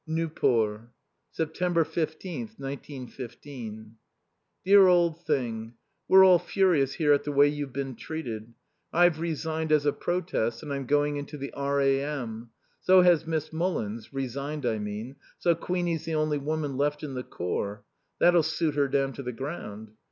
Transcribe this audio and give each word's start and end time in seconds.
Nieuport. 0.09 0.89
September 1.29 1.83
15th, 1.85 2.57
1915. 2.57 3.97
Dear 4.65 4.87
Old 4.87 5.21
Thing, 5.27 5.75
We're 6.07 6.23
all 6.25 6.39
furious 6.39 6.93
here 6.93 7.13
at 7.13 7.23
the 7.23 7.31
way 7.31 7.47
you've 7.47 7.71
been 7.71 7.93
treated. 7.95 8.51
I've 8.91 9.19
resigned 9.19 9.71
as 9.71 9.85
a 9.85 9.93
protest, 9.93 10.63
and 10.63 10.73
I'm 10.73 10.87
going 10.87 11.17
into 11.17 11.37
the 11.37 11.53
R. 11.53 11.79
A. 11.81 12.01
M. 12.03 12.49
So 12.79 13.03
has 13.03 13.27
Miss 13.27 13.53
Mullins: 13.53 14.11
resigned 14.11 14.65
I 14.65 14.79
mean 14.79 15.17
so 15.37 15.53
Queenie's 15.53 16.05
the 16.05 16.15
only 16.15 16.39
woman 16.39 16.77
left 16.77 17.03
in 17.03 17.13
the 17.13 17.21
Corps. 17.21 17.83
That'll 18.17 18.41
suit 18.41 18.73
her 18.73 18.87
down 18.87 19.13
to 19.13 19.21
the 19.21 19.31
ground. 19.31 19.91